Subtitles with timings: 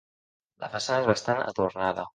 [0.63, 2.09] La façana és bastant adornada.